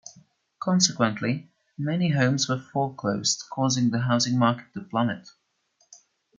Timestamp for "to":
4.73-4.81